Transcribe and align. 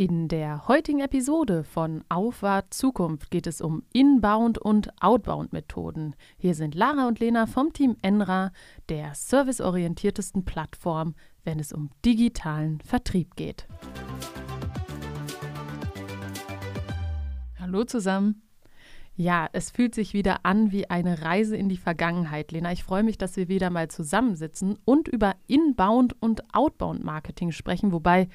In 0.00 0.28
der 0.28 0.68
heutigen 0.68 1.00
Episode 1.00 1.64
von 1.64 2.04
Aufwart 2.08 2.72
Zukunft 2.72 3.32
geht 3.32 3.48
es 3.48 3.60
um 3.60 3.82
Inbound- 3.92 4.56
und 4.56 4.92
Outbound-Methoden. 5.02 6.14
Hier 6.36 6.54
sind 6.54 6.76
Lara 6.76 7.08
und 7.08 7.18
Lena 7.18 7.46
vom 7.46 7.72
Team 7.72 7.96
Enra, 8.00 8.52
der 8.88 9.12
serviceorientiertesten 9.16 10.44
Plattform, 10.44 11.16
wenn 11.42 11.58
es 11.58 11.72
um 11.72 11.90
digitalen 12.04 12.80
Vertrieb 12.80 13.34
geht. 13.34 13.66
Hallo 17.58 17.82
zusammen. 17.82 18.42
Ja, 19.16 19.48
es 19.52 19.72
fühlt 19.72 19.96
sich 19.96 20.12
wieder 20.12 20.46
an 20.46 20.70
wie 20.70 20.88
eine 20.88 21.22
Reise 21.22 21.56
in 21.56 21.68
die 21.68 21.76
Vergangenheit, 21.76 22.52
Lena. 22.52 22.70
Ich 22.70 22.84
freue 22.84 23.02
mich, 23.02 23.18
dass 23.18 23.36
wir 23.36 23.48
wieder 23.48 23.70
mal 23.70 23.88
zusammensitzen 23.88 24.78
und 24.84 25.08
über 25.08 25.34
Inbound- 25.48 26.14
und 26.20 26.54
Outbound-Marketing 26.54 27.50
sprechen, 27.50 27.90
wobei 27.90 28.28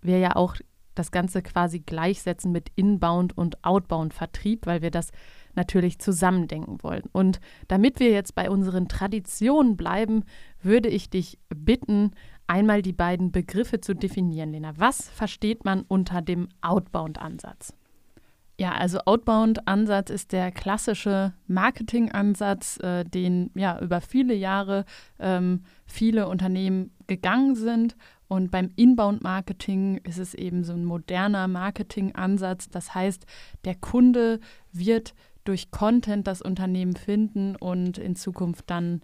wir 0.00 0.18
ja 0.20 0.36
auch 0.36 0.56
das 0.98 1.10
Ganze 1.10 1.42
quasi 1.42 1.80
gleichsetzen 1.80 2.52
mit 2.52 2.70
Inbound- 2.74 3.36
und 3.36 3.64
Outbound-Vertrieb, 3.64 4.66
weil 4.66 4.82
wir 4.82 4.90
das 4.90 5.12
natürlich 5.54 5.98
zusammendenken 5.98 6.82
wollen. 6.82 7.04
Und 7.12 7.40
damit 7.68 8.00
wir 8.00 8.10
jetzt 8.10 8.34
bei 8.34 8.50
unseren 8.50 8.88
Traditionen 8.88 9.76
bleiben, 9.76 10.24
würde 10.60 10.88
ich 10.88 11.10
dich 11.10 11.38
bitten, 11.48 12.12
einmal 12.46 12.82
die 12.82 12.92
beiden 12.92 13.32
Begriffe 13.32 13.80
zu 13.80 13.94
definieren, 13.94 14.52
Lena. 14.52 14.72
Was 14.76 15.08
versteht 15.08 15.64
man 15.64 15.82
unter 15.82 16.22
dem 16.22 16.48
Outbound-Ansatz? 16.60 17.74
Ja, 18.58 18.72
also 18.72 19.00
Outbound-Ansatz 19.04 20.08
ist 20.08 20.32
der 20.32 20.50
klassische 20.50 21.34
Marketing-Ansatz, 21.46 22.78
äh, 22.78 23.04
den 23.04 23.50
ja 23.54 23.78
über 23.80 24.00
viele 24.00 24.32
Jahre 24.32 24.86
ähm, 25.18 25.64
viele 25.84 26.26
Unternehmen 26.28 26.90
gegangen 27.06 27.54
sind 27.54 27.96
und 28.28 28.50
beim 28.50 28.72
Inbound-Marketing 28.76 29.98
ist 29.98 30.18
es 30.18 30.34
eben 30.34 30.64
so 30.64 30.72
ein 30.72 30.84
moderner 30.84 31.48
Marketing-Ansatz. 31.48 32.68
Das 32.70 32.94
heißt, 32.94 33.24
der 33.64 33.76
Kunde 33.76 34.40
wird 34.72 35.14
durch 35.44 35.70
Content 35.70 36.26
das 36.26 36.42
Unternehmen 36.42 36.96
finden 36.96 37.54
und 37.56 37.98
in 37.98 38.16
Zukunft 38.16 38.64
dann 38.68 39.02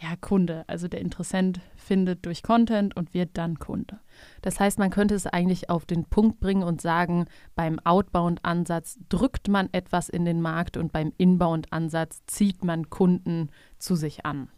ja, 0.00 0.16
Kunde. 0.20 0.64
Also 0.66 0.88
der 0.88 1.00
Interessent 1.00 1.60
findet 1.76 2.26
durch 2.26 2.42
Content 2.42 2.96
und 2.96 3.14
wird 3.14 3.30
dann 3.34 3.58
Kunde. 3.58 4.00
Das 4.42 4.58
heißt, 4.58 4.78
man 4.78 4.90
könnte 4.90 5.14
es 5.14 5.26
eigentlich 5.26 5.70
auf 5.70 5.86
den 5.86 6.04
Punkt 6.04 6.40
bringen 6.40 6.64
und 6.64 6.80
sagen, 6.80 7.26
beim 7.54 7.78
Outbound-Ansatz 7.78 8.98
drückt 9.08 9.48
man 9.48 9.68
etwas 9.72 10.08
in 10.08 10.24
den 10.24 10.40
Markt 10.40 10.76
und 10.76 10.92
beim 10.92 11.12
Inbound-Ansatz 11.16 12.22
zieht 12.26 12.64
man 12.64 12.90
Kunden 12.90 13.50
zu 13.78 13.94
sich 13.94 14.26
an. 14.26 14.48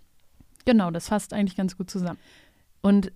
Genau, 0.65 0.91
das 0.91 1.09
fasst 1.09 1.33
eigentlich 1.33 1.57
ganz 1.57 1.77
gut 1.77 1.91
zusammen. 1.91 2.19
Und 2.81 3.13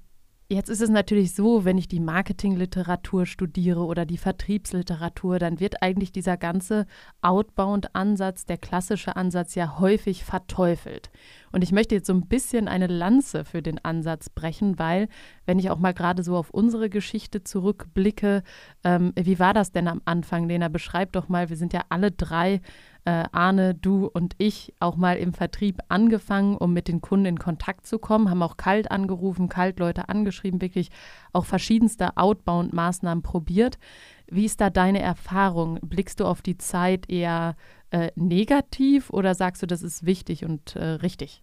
Jetzt 0.52 0.68
ist 0.68 0.82
es 0.82 0.90
natürlich 0.90 1.32
so, 1.32 1.64
wenn 1.64 1.78
ich 1.78 1.86
die 1.86 2.00
Marketingliteratur 2.00 3.24
studiere 3.24 3.84
oder 3.84 4.04
die 4.04 4.18
Vertriebsliteratur, 4.18 5.38
dann 5.38 5.60
wird 5.60 5.80
eigentlich 5.80 6.10
dieser 6.10 6.36
ganze 6.36 6.88
Outbound-Ansatz, 7.22 8.46
der 8.46 8.58
klassische 8.58 9.14
Ansatz 9.14 9.54
ja 9.54 9.78
häufig 9.78 10.24
verteufelt. 10.24 11.10
Und 11.52 11.62
ich 11.62 11.70
möchte 11.70 11.94
jetzt 11.94 12.08
so 12.08 12.14
ein 12.14 12.26
bisschen 12.26 12.66
eine 12.66 12.88
Lanze 12.88 13.44
für 13.44 13.62
den 13.62 13.84
Ansatz 13.84 14.28
brechen, 14.28 14.76
weil, 14.76 15.08
wenn 15.46 15.60
ich 15.60 15.70
auch 15.70 15.78
mal 15.78 15.94
gerade 15.94 16.24
so 16.24 16.36
auf 16.36 16.50
unsere 16.50 16.90
Geschichte 16.90 17.44
zurückblicke, 17.44 18.42
ähm, 18.82 19.12
wie 19.14 19.38
war 19.38 19.54
das 19.54 19.70
denn 19.70 19.86
am 19.86 20.02
Anfang, 20.04 20.48
Lena? 20.48 20.66
Beschreib 20.66 21.12
doch 21.12 21.28
mal, 21.28 21.48
wir 21.48 21.56
sind 21.56 21.72
ja 21.72 21.82
alle 21.90 22.10
drei 22.10 22.60
äh, 23.04 23.24
Arne, 23.32 23.74
du 23.74 24.06
und 24.06 24.34
ich 24.38 24.74
auch 24.80 24.96
mal 24.96 25.16
im 25.16 25.32
Vertrieb 25.32 25.80
angefangen, 25.88 26.56
um 26.56 26.72
mit 26.72 26.88
den 26.88 27.00
Kunden 27.00 27.26
in 27.26 27.38
Kontakt 27.38 27.86
zu 27.86 27.98
kommen, 27.98 28.30
haben 28.30 28.42
auch 28.42 28.56
kalt 28.56 28.90
angerufen, 28.90 29.48
kalt 29.48 29.78
Leute 29.78 30.08
angeschrieben, 30.08 30.60
wirklich 30.60 30.90
auch 31.32 31.44
verschiedenste 31.44 32.16
Outbound-Maßnahmen 32.16 33.22
probiert. 33.22 33.78
Wie 34.28 34.44
ist 34.44 34.60
da 34.60 34.70
deine 34.70 35.00
Erfahrung? 35.00 35.78
Blickst 35.82 36.20
du 36.20 36.26
auf 36.26 36.42
die 36.42 36.58
Zeit 36.58 37.08
eher 37.10 37.56
äh, 37.90 38.10
negativ 38.14 39.10
oder 39.10 39.34
sagst 39.34 39.62
du, 39.62 39.66
das 39.66 39.82
ist 39.82 40.06
wichtig 40.06 40.44
und 40.44 40.76
äh, 40.76 40.84
richtig? 40.84 41.42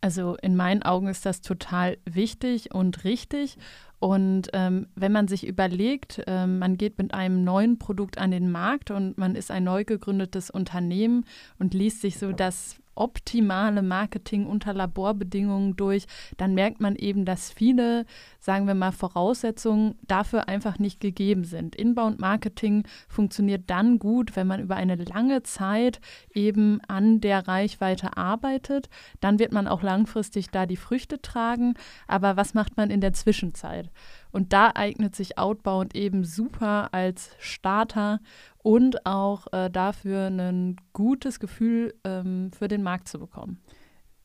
Also 0.00 0.36
in 0.36 0.54
meinen 0.54 0.82
Augen 0.82 1.08
ist 1.08 1.26
das 1.26 1.40
total 1.40 1.98
wichtig 2.04 2.72
und 2.72 3.02
richtig. 3.04 3.58
Und 4.00 4.48
ähm, 4.52 4.86
wenn 4.94 5.12
man 5.12 5.26
sich 5.26 5.46
überlegt, 5.46 6.22
äh, 6.26 6.46
man 6.46 6.76
geht 6.76 6.98
mit 6.98 7.14
einem 7.14 7.42
neuen 7.42 7.78
Produkt 7.78 8.18
an 8.18 8.30
den 8.30 8.50
Markt 8.50 8.90
und 8.90 9.18
man 9.18 9.34
ist 9.34 9.50
ein 9.50 9.64
neu 9.64 9.84
gegründetes 9.84 10.50
Unternehmen 10.50 11.24
und 11.58 11.74
liest 11.74 12.00
sich 12.00 12.18
so 12.18 12.32
das 12.32 12.76
optimale 12.98 13.82
Marketing 13.82 14.46
unter 14.46 14.74
Laborbedingungen 14.74 15.76
durch, 15.76 16.06
dann 16.36 16.54
merkt 16.54 16.80
man 16.80 16.96
eben, 16.96 17.24
dass 17.24 17.50
viele, 17.50 18.04
sagen 18.40 18.66
wir 18.66 18.74
mal, 18.74 18.92
Voraussetzungen 18.92 19.96
dafür 20.06 20.48
einfach 20.48 20.78
nicht 20.78 21.00
gegeben 21.00 21.44
sind. 21.44 21.76
Inbound 21.76 22.20
Marketing 22.20 22.84
funktioniert 23.08 23.64
dann 23.68 23.98
gut, 23.98 24.36
wenn 24.36 24.46
man 24.46 24.60
über 24.60 24.76
eine 24.76 24.96
lange 24.96 25.42
Zeit 25.42 26.00
eben 26.34 26.80
an 26.88 27.20
der 27.20 27.48
Reichweite 27.48 28.16
arbeitet. 28.16 28.88
Dann 29.20 29.38
wird 29.38 29.52
man 29.52 29.68
auch 29.68 29.82
langfristig 29.82 30.50
da 30.50 30.66
die 30.66 30.76
Früchte 30.76 31.20
tragen. 31.20 31.74
Aber 32.06 32.36
was 32.36 32.54
macht 32.54 32.76
man 32.76 32.90
in 32.90 33.00
der 33.00 33.12
Zwischenzeit? 33.12 33.90
Und 34.30 34.52
da 34.52 34.72
eignet 34.74 35.16
sich 35.16 35.38
Outbound 35.38 35.94
eben 35.94 36.24
super 36.24 36.92
als 36.92 37.30
Starter 37.38 38.20
und 38.58 39.06
auch 39.06 39.46
äh, 39.52 39.70
dafür 39.70 40.26
ein 40.28 40.76
gutes 40.92 41.40
Gefühl 41.40 41.94
ähm, 42.04 42.50
für 42.52 42.68
den 42.68 42.82
Markt 42.82 43.08
zu 43.08 43.18
bekommen. 43.18 43.60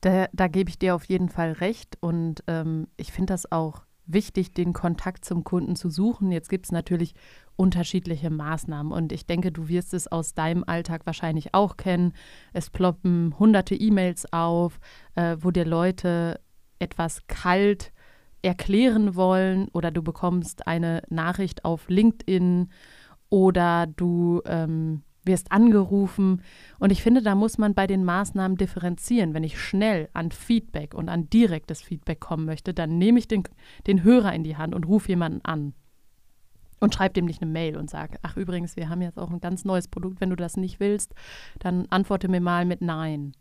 Da, 0.00 0.26
da 0.32 0.48
gebe 0.48 0.68
ich 0.68 0.78
dir 0.78 0.94
auf 0.94 1.04
jeden 1.04 1.30
Fall 1.30 1.52
recht 1.52 1.96
und 2.00 2.44
ähm, 2.46 2.88
ich 2.96 3.10
finde 3.12 3.32
das 3.32 3.50
auch 3.50 3.84
wichtig, 4.06 4.52
den 4.52 4.74
Kontakt 4.74 5.24
zum 5.24 5.44
Kunden 5.44 5.76
zu 5.76 5.88
suchen. 5.88 6.30
Jetzt 6.30 6.50
gibt 6.50 6.66
es 6.66 6.72
natürlich 6.72 7.14
unterschiedliche 7.56 8.28
Maßnahmen 8.28 8.92
und 8.92 9.12
ich 9.12 9.26
denke, 9.26 9.50
du 9.50 9.68
wirst 9.68 9.94
es 9.94 10.06
aus 10.10 10.34
deinem 10.34 10.64
Alltag 10.66 11.06
wahrscheinlich 11.06 11.54
auch 11.54 11.78
kennen. 11.78 12.12
Es 12.52 12.68
ploppen 12.68 13.34
hunderte 13.38 13.74
E-Mails 13.74 14.30
auf, 14.30 14.78
äh, 15.14 15.36
wo 15.40 15.50
dir 15.50 15.64
Leute 15.64 16.40
etwas 16.78 17.26
kalt 17.26 17.93
erklären 18.44 19.14
wollen 19.14 19.68
oder 19.72 19.90
du 19.90 20.02
bekommst 20.02 20.66
eine 20.66 21.02
Nachricht 21.08 21.64
auf 21.64 21.88
LinkedIn 21.88 22.68
oder 23.30 23.86
du 23.86 24.42
ähm, 24.46 25.02
wirst 25.24 25.50
angerufen. 25.50 26.42
Und 26.78 26.92
ich 26.92 27.02
finde, 27.02 27.22
da 27.22 27.34
muss 27.34 27.58
man 27.58 27.74
bei 27.74 27.86
den 27.86 28.04
Maßnahmen 28.04 28.58
differenzieren. 28.58 29.34
Wenn 29.34 29.44
ich 29.44 29.58
schnell 29.58 30.08
an 30.12 30.30
Feedback 30.30 30.94
und 30.94 31.08
an 31.08 31.30
direktes 31.30 31.80
Feedback 31.80 32.20
kommen 32.20 32.44
möchte, 32.44 32.74
dann 32.74 32.98
nehme 32.98 33.18
ich 33.18 33.28
den, 33.28 33.44
den 33.86 34.04
Hörer 34.04 34.34
in 34.34 34.44
die 34.44 34.56
Hand 34.56 34.74
und 34.74 34.86
rufe 34.86 35.08
jemanden 35.08 35.40
an. 35.44 35.72
Und 36.80 36.94
schreibe 36.94 37.14
dem 37.14 37.24
nicht 37.24 37.40
eine 37.40 37.50
Mail 37.50 37.78
und 37.78 37.88
sage, 37.88 38.18
ach 38.22 38.36
übrigens, 38.36 38.76
wir 38.76 38.90
haben 38.90 39.00
jetzt 39.00 39.18
auch 39.18 39.30
ein 39.30 39.40
ganz 39.40 39.64
neues 39.64 39.88
Produkt. 39.88 40.20
Wenn 40.20 40.30
du 40.30 40.36
das 40.36 40.58
nicht 40.58 40.80
willst, 40.80 41.14
dann 41.58 41.86
antworte 41.88 42.28
mir 42.28 42.40
mal 42.40 42.66
mit 42.66 42.82
Nein. 42.82 43.32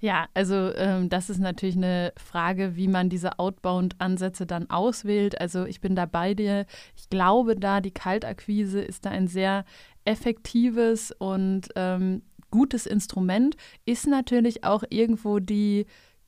Ja, 0.00 0.26
also 0.34 0.74
ähm, 0.74 1.08
das 1.08 1.30
ist 1.30 1.38
natürlich 1.38 1.76
eine 1.76 2.12
Frage, 2.16 2.76
wie 2.76 2.88
man 2.88 3.08
diese 3.08 3.38
Outbound-Ansätze 3.38 4.46
dann 4.46 4.70
auswählt. 4.70 5.40
Also 5.40 5.64
ich 5.64 5.80
bin 5.80 5.94
da 5.96 6.06
bei 6.06 6.34
dir. 6.34 6.66
Ich 6.96 7.08
glaube 7.08 7.56
da, 7.56 7.80
die 7.80 7.90
Kaltakquise 7.90 8.80
ist 8.80 9.06
da 9.06 9.10
ein 9.10 9.28
sehr 9.28 9.64
effektives 10.04 11.12
und 11.12 11.68
ähm, 11.76 12.22
gutes 12.50 12.86
Instrument, 12.86 13.56
ist 13.84 14.06
natürlich 14.06 14.64
auch 14.64 14.84
irgendwo 14.90 15.38
die 15.38 15.86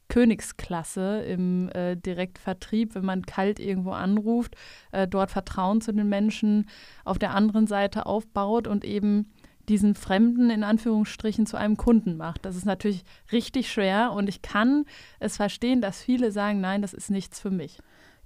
Königsklasse 0.09 1.22
im 1.22 1.69
äh, 1.71 1.97
Direktvertrieb, 1.97 2.95
wenn 2.95 3.05
man 3.05 3.22
kalt 3.25 3.59
irgendwo 3.59 3.93
anruft, 3.93 4.55
äh, 4.93 5.09
dort 5.09 5.31
Vertrauen 5.31 5.81
zu 5.81 5.93
den 5.93 6.09
Menschen 6.09 6.69
auf 7.05 7.19
der 7.19 7.34
anderen 7.34 7.66
Seite 7.66 8.06
aufbaut 8.06 8.69
und 8.69 8.84
eben 8.84 9.33
diesen 9.69 9.94
Fremden 9.94 10.50
in 10.50 10.62
Anführungsstrichen 10.64 11.47
zu 11.47 11.56
einem 11.56 11.76
Kunden 11.76 12.16
macht. 12.16 12.44
Das 12.44 12.56
ist 12.56 12.66
natürlich 12.66 13.04
richtig 13.32 13.70
schwer 13.70 14.12
und 14.12 14.28
ich 14.28 14.42
kann 14.42 14.84
es 15.20 15.36
verstehen, 15.36 15.80
dass 15.80 16.02
viele 16.02 16.32
sagen, 16.32 16.60
nein, 16.60 16.82
das 16.82 16.94
ist 16.94 17.10
nichts 17.10 17.41
für 17.41 17.50
mich. 17.50 17.78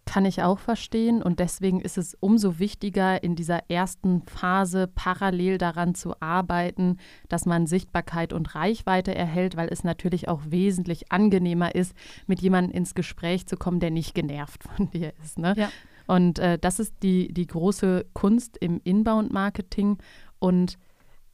Kann 0.04 0.24
ich 0.24 0.42
auch 0.42 0.58
verstehen 0.58 1.22
und 1.22 1.38
deswegen 1.38 1.80
ist 1.80 1.98
es 1.98 2.16
umso 2.18 2.58
wichtiger, 2.58 3.22
in 3.22 3.36
dieser 3.36 3.68
ersten 3.70 4.22
Phase 4.22 4.86
parallel 4.86 5.58
daran 5.58 5.94
zu 5.94 6.14
arbeiten, 6.20 6.96
dass 7.28 7.44
man 7.44 7.66
Sichtbarkeit 7.66 8.32
und 8.32 8.54
Reichweite 8.54 9.14
erhält, 9.14 9.56
weil 9.56 9.68
es 9.68 9.84
natürlich 9.84 10.26
auch 10.28 10.40
wesentlich 10.48 11.12
angenehmer 11.12 11.74
ist, 11.74 11.94
mit 12.26 12.40
jemandem 12.40 12.74
ins 12.74 12.94
Gespräch 12.94 13.46
zu 13.46 13.58
kommen, 13.58 13.80
der 13.80 13.90
nicht 13.90 14.14
genervt 14.14 14.64
von 14.64 14.90
dir 14.92 15.12
ist. 15.22 15.38
Ne? 15.38 15.54
Ja. 15.58 15.68
Und 16.06 16.38
äh, 16.38 16.58
das 16.58 16.80
ist 16.80 16.94
die, 17.02 17.32
die 17.32 17.46
große 17.46 18.06
Kunst 18.14 18.56
im 18.56 18.80
Inbound-Marketing 18.82 19.98
und 20.38 20.78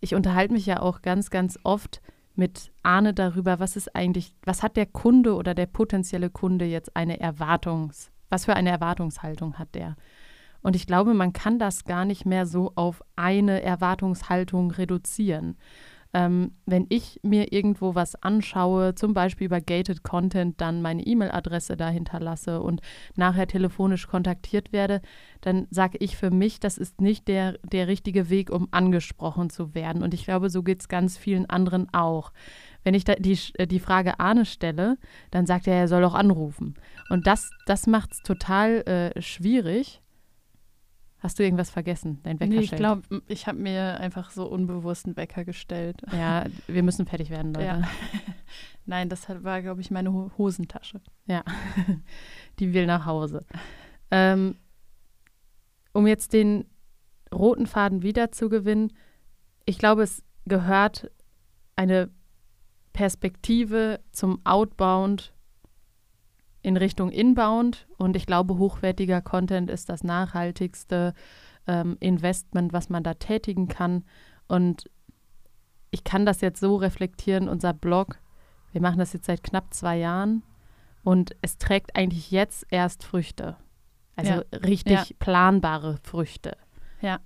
ich 0.04 0.14
unterhalte 0.14 0.52
mich 0.52 0.66
ja 0.66 0.80
auch 0.80 1.02
ganz, 1.02 1.30
ganz 1.30 1.58
oft 1.64 2.00
mit 2.36 2.72
Arne 2.82 3.14
darüber, 3.14 3.58
was 3.58 3.74
ist 3.74 3.96
eigentlich, 3.96 4.36
was 4.44 4.62
hat 4.62 4.76
der 4.76 4.86
Kunde 4.86 5.34
oder 5.34 5.54
der 5.54 5.66
potenzielle 5.66 6.30
Kunde 6.30 6.66
jetzt 6.66 6.94
eine 6.94 7.18
Erwartungs, 7.20 8.10
was 8.28 8.44
für 8.44 8.54
eine 8.54 8.70
Erwartungshaltung 8.70 9.58
hat 9.58 9.74
der? 9.74 9.96
Und 10.62 10.76
ich 10.76 10.86
glaube, 10.86 11.14
man 11.14 11.32
kann 11.32 11.58
das 11.58 11.84
gar 11.84 12.04
nicht 12.04 12.26
mehr 12.26 12.46
so 12.46 12.72
auf 12.74 13.02
eine 13.16 13.62
Erwartungshaltung 13.62 14.70
reduzieren. 14.70 15.56
Ähm, 16.14 16.52
wenn 16.64 16.86
ich 16.90 17.18
mir 17.24 17.52
irgendwo 17.52 17.96
was 17.96 18.14
anschaue, 18.22 18.94
zum 18.94 19.14
Beispiel 19.14 19.46
über 19.46 19.60
Gated 19.60 20.04
Content, 20.04 20.60
dann 20.60 20.80
meine 20.80 21.04
E-Mail-Adresse 21.04 21.76
da 21.76 21.88
hinterlasse 21.88 22.62
und 22.62 22.80
nachher 23.16 23.48
telefonisch 23.48 24.06
kontaktiert 24.06 24.72
werde, 24.72 25.02
dann 25.40 25.66
sage 25.70 25.98
ich 25.98 26.16
für 26.16 26.30
mich, 26.30 26.60
das 26.60 26.78
ist 26.78 27.00
nicht 27.00 27.26
der, 27.26 27.58
der 27.64 27.88
richtige 27.88 28.30
Weg, 28.30 28.50
um 28.50 28.68
angesprochen 28.70 29.50
zu 29.50 29.74
werden. 29.74 30.04
Und 30.04 30.14
ich 30.14 30.24
glaube, 30.24 30.50
so 30.50 30.62
geht 30.62 30.80
es 30.80 30.88
ganz 30.88 31.18
vielen 31.18 31.50
anderen 31.50 31.92
auch. 31.92 32.32
Wenn 32.84 32.94
ich 32.94 33.04
die, 33.04 33.38
äh, 33.54 33.66
die 33.66 33.80
Frage 33.80 34.20
Arne 34.20 34.44
stelle, 34.44 34.98
dann 35.32 35.46
sagt 35.46 35.66
er, 35.66 35.74
er 35.74 35.88
soll 35.88 36.04
auch 36.04 36.14
anrufen. 36.14 36.74
Und 37.08 37.26
das, 37.26 37.50
das 37.66 37.88
macht 37.88 38.12
es 38.12 38.22
total 38.22 38.82
äh, 38.82 39.20
schwierig. 39.20 40.00
Hast 41.24 41.38
du 41.38 41.42
irgendwas 41.42 41.70
vergessen? 41.70 42.20
Dein 42.22 42.38
Wecker 42.38 42.50
nee, 42.50 42.60
ich 42.60 42.70
glaube, 42.70 43.22
ich 43.28 43.46
habe 43.46 43.56
mir 43.56 43.98
einfach 43.98 44.30
so 44.30 44.46
unbewusst 44.46 45.06
einen 45.06 45.16
Wecker 45.16 45.46
gestellt. 45.46 46.02
Ja, 46.12 46.44
wir 46.66 46.82
müssen 46.82 47.06
fertig 47.06 47.30
werden, 47.30 47.54
Leute. 47.54 47.66
Ja. 47.66 47.82
Nein, 48.84 49.08
das 49.08 49.26
war, 49.42 49.62
glaube 49.62 49.80
ich, 49.80 49.90
meine 49.90 50.12
Hosentasche. 50.36 51.00
Ja, 51.26 51.42
die 52.58 52.74
will 52.74 52.84
nach 52.84 53.06
Hause. 53.06 53.40
Ähm, 54.10 54.56
um 55.94 56.06
jetzt 56.06 56.34
den 56.34 56.66
roten 57.32 57.66
Faden 57.66 58.02
wiederzugewinnen, 58.02 58.92
ich 59.64 59.78
glaube, 59.78 60.02
es 60.02 60.22
gehört 60.44 61.10
eine 61.74 62.10
Perspektive 62.92 64.00
zum 64.12 64.44
Outbound 64.44 65.32
in 66.64 66.78
Richtung 66.78 67.10
Inbound 67.10 67.86
und 67.98 68.16
ich 68.16 68.24
glaube, 68.24 68.56
hochwertiger 68.56 69.20
Content 69.20 69.70
ist 69.70 69.90
das 69.90 70.02
nachhaltigste 70.02 71.12
ähm, 71.66 71.98
Investment, 72.00 72.72
was 72.72 72.88
man 72.88 73.02
da 73.02 73.12
tätigen 73.14 73.68
kann. 73.68 74.02
Und 74.48 74.90
ich 75.90 76.04
kann 76.04 76.24
das 76.24 76.40
jetzt 76.40 76.60
so 76.60 76.76
reflektieren, 76.76 77.50
unser 77.50 77.74
Blog, 77.74 78.18
wir 78.72 78.80
machen 78.80 78.98
das 78.98 79.12
jetzt 79.12 79.26
seit 79.26 79.42
knapp 79.42 79.74
zwei 79.74 79.98
Jahren 79.98 80.42
und 81.02 81.36
es 81.42 81.58
trägt 81.58 81.96
eigentlich 81.96 82.30
jetzt 82.30 82.66
erst 82.70 83.04
Früchte. 83.04 83.56
Also 84.16 84.32
ja. 84.32 84.42
richtig 84.64 85.10
ja. 85.10 85.16
planbare 85.18 85.98
Früchte. 86.02 86.56
Ja. 87.02 87.20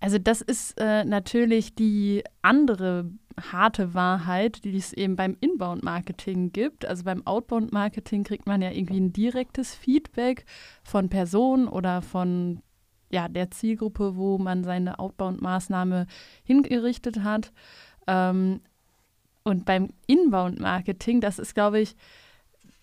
Also 0.00 0.18
das 0.18 0.40
ist 0.40 0.80
äh, 0.80 1.04
natürlich 1.04 1.74
die 1.74 2.22
andere 2.42 3.10
harte 3.52 3.94
Wahrheit, 3.94 4.64
die 4.64 4.76
es 4.76 4.92
eben 4.92 5.16
beim 5.16 5.36
Inbound-Marketing 5.40 6.52
gibt. 6.52 6.86
Also 6.86 7.04
beim 7.04 7.26
Outbound-Marketing 7.26 8.24
kriegt 8.24 8.46
man 8.46 8.62
ja 8.62 8.70
irgendwie 8.70 9.00
ein 9.00 9.12
direktes 9.12 9.74
Feedback 9.74 10.44
von 10.82 11.08
Personen 11.08 11.68
oder 11.68 12.02
von 12.02 12.62
ja, 13.10 13.28
der 13.28 13.50
Zielgruppe, 13.50 14.16
wo 14.16 14.38
man 14.38 14.64
seine 14.64 14.98
Outbound-Maßnahme 14.98 16.06
hingerichtet 16.44 17.22
hat. 17.22 17.52
Ähm, 18.06 18.60
und 19.44 19.64
beim 19.64 19.88
Inbound-Marketing, 20.06 21.20
das 21.20 21.38
ist, 21.38 21.54
glaube 21.54 21.80
ich, 21.80 21.96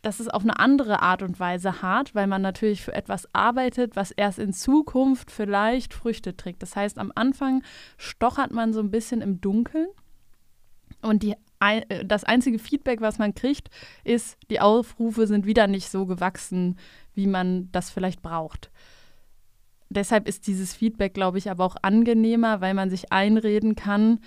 das 0.05 0.19
ist 0.19 0.31
auf 0.31 0.43
eine 0.43 0.59
andere 0.59 1.01
Art 1.01 1.23
und 1.23 1.39
Weise 1.39 1.81
hart, 1.81 2.13
weil 2.13 2.27
man 2.27 2.43
natürlich 2.43 2.83
für 2.83 2.93
etwas 2.93 3.27
arbeitet, 3.33 3.95
was 3.95 4.11
erst 4.11 4.37
in 4.37 4.53
Zukunft 4.53 5.31
vielleicht 5.31 5.95
Früchte 5.95 6.37
trägt. 6.37 6.61
Das 6.61 6.75
heißt, 6.75 6.99
am 6.99 7.11
Anfang 7.15 7.63
stochert 7.97 8.51
man 8.51 8.71
so 8.71 8.81
ein 8.81 8.91
bisschen 8.91 9.21
im 9.21 9.41
Dunkeln 9.41 9.87
und 11.01 11.23
die, 11.23 11.33
äh, 11.59 12.05
das 12.05 12.23
einzige 12.23 12.59
Feedback, 12.59 13.01
was 13.01 13.17
man 13.17 13.33
kriegt, 13.33 13.69
ist, 14.03 14.37
die 14.51 14.59
Aufrufe 14.59 15.25
sind 15.25 15.47
wieder 15.47 15.65
nicht 15.65 15.89
so 15.89 16.05
gewachsen, 16.05 16.77
wie 17.15 17.25
man 17.25 17.71
das 17.71 17.89
vielleicht 17.89 18.21
braucht. 18.21 18.69
Deshalb 19.89 20.27
ist 20.27 20.45
dieses 20.45 20.75
Feedback, 20.75 21.15
glaube 21.15 21.39
ich, 21.39 21.49
aber 21.49 21.65
auch 21.65 21.77
angenehmer, 21.81 22.61
weil 22.61 22.75
man 22.75 22.91
sich 22.91 23.11
einreden 23.11 23.73
kann, 23.75 24.19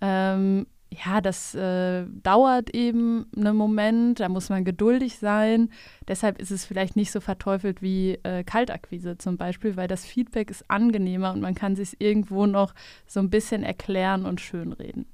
ähm, 0.00 0.66
ja, 0.90 1.20
das 1.20 1.54
äh, 1.54 2.06
dauert 2.22 2.74
eben 2.74 3.26
einen 3.36 3.56
Moment, 3.56 4.20
da 4.20 4.28
muss 4.28 4.48
man 4.48 4.64
geduldig 4.64 5.18
sein. 5.18 5.70
Deshalb 6.06 6.40
ist 6.40 6.50
es 6.50 6.64
vielleicht 6.64 6.96
nicht 6.96 7.10
so 7.10 7.20
verteufelt 7.20 7.82
wie 7.82 8.18
äh, 8.22 8.42
Kaltakquise 8.42 9.18
zum 9.18 9.36
Beispiel, 9.36 9.76
weil 9.76 9.88
das 9.88 10.04
Feedback 10.04 10.50
ist 10.50 10.64
angenehmer 10.68 11.32
und 11.32 11.40
man 11.40 11.54
kann 11.54 11.76
sich 11.76 12.00
irgendwo 12.00 12.46
noch 12.46 12.74
so 13.06 13.20
ein 13.20 13.30
bisschen 13.30 13.62
erklären 13.62 14.24
und 14.24 14.40
schönreden. 14.40 15.06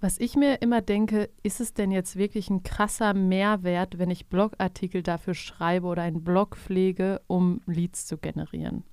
Was 0.00 0.18
ich 0.18 0.36
mir 0.36 0.60
immer 0.60 0.82
denke, 0.82 1.30
ist 1.42 1.60
es 1.60 1.72
denn 1.72 1.90
jetzt 1.90 2.16
wirklich 2.16 2.50
ein 2.50 2.62
krasser 2.62 3.14
Mehrwert, 3.14 3.98
wenn 3.98 4.10
ich 4.10 4.26
Blogartikel 4.26 5.02
dafür 5.02 5.34
schreibe 5.34 5.86
oder 5.86 6.02
einen 6.02 6.24
Blog 6.24 6.56
pflege, 6.56 7.22
um 7.26 7.62
Leads 7.66 8.04
zu 8.04 8.18
generieren? 8.18 8.84